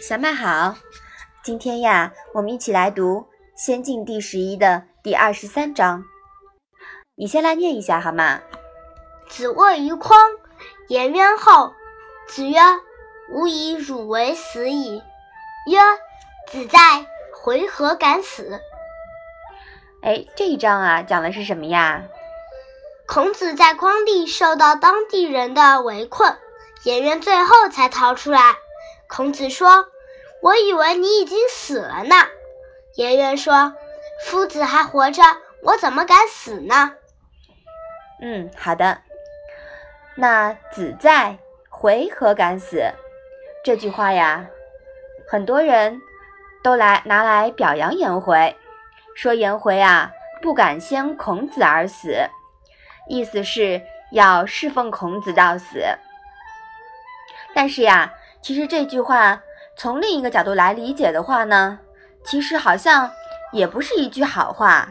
[0.00, 0.74] 小麦好，
[1.44, 3.20] 今天呀，我们一起来读
[3.54, 6.02] 《仙境》第十一的第二十三章。
[7.14, 8.40] 你先来念一下好吗？
[9.28, 10.18] 子谓于匡，
[10.88, 11.74] 颜渊后。
[12.26, 12.58] 子曰
[13.34, 15.02] ：“吾以汝为死矣。”
[15.70, 15.78] 曰
[16.48, 18.62] ：“子在，回何敢死？”
[20.00, 22.04] 哎，这一章啊，讲的是什么呀？
[23.08, 26.36] 孔子在匡地受到当地人的围困，
[26.82, 28.56] 颜渊最后才逃出来。
[29.08, 29.86] 孔子说
[30.42, 32.14] ：“我以为你已经死了呢。”
[32.96, 33.72] 颜渊说
[34.26, 35.22] ：“夫子还活着，
[35.62, 36.92] 我怎么敢死呢？”
[38.20, 38.98] 嗯，好的。
[40.14, 41.38] 那子在。
[41.70, 42.82] 回何敢死？
[43.62, 44.46] 这句话呀，
[45.28, 46.02] 很多人
[46.60, 48.56] 都来拿来表扬颜回，
[49.14, 50.10] 说颜回啊
[50.42, 52.28] 不敢先孔子而死，
[53.08, 53.80] 意思是
[54.12, 55.82] 要侍奉孔子到死。
[57.54, 59.40] 但是呀，其实这句话
[59.76, 61.78] 从另一个角度来理解的话呢，
[62.24, 63.10] 其实好像
[63.52, 64.88] 也不是一句好话。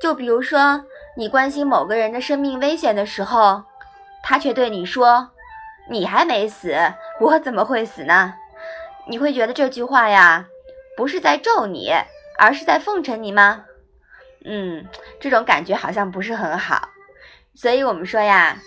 [0.00, 0.84] 就比如说，
[1.16, 3.62] 你关心某个人的生命危险的时候，
[4.22, 5.30] 他却对你说。
[5.90, 6.74] 你还没死，
[7.20, 8.32] 我怎么会死呢？
[9.06, 10.46] 你会觉得这句话呀，
[10.96, 11.92] 不是在咒你，
[12.38, 13.66] 而是在奉承你吗？
[14.46, 14.88] 嗯，
[15.20, 16.88] 这种感觉好像不是很好。
[17.54, 18.58] 所以我们说呀，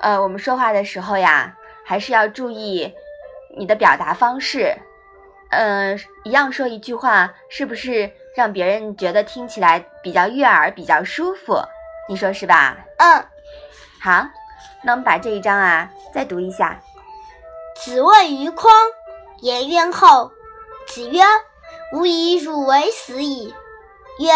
[0.00, 2.92] 呃，我们说话的时候呀，还是要注意
[3.56, 4.76] 你的表达方式。
[5.50, 11.62] 嗯，一样说一句话，是不是让别人觉得听起来比较悦耳、比较舒服？
[12.08, 12.76] 你说是吧？
[12.98, 13.24] 嗯，
[14.00, 14.26] 好。
[14.82, 16.78] 那我们把这一章啊再读一下。
[17.76, 18.70] 子谓于匡，
[19.40, 20.30] 颜渊后。
[20.86, 21.22] 子曰
[21.94, 23.54] ：“吾以汝为死矣。”
[24.20, 24.30] 曰：“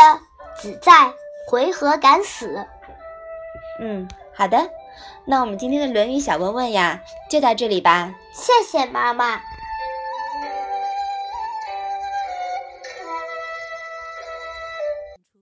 [0.59, 1.13] 子在，
[1.47, 2.67] 回何敢死？”
[3.81, 4.71] 嗯，好的。
[5.25, 8.15] 那我们今天的《论语》小问问呀，就到这里吧。
[8.33, 9.41] 谢谢妈妈。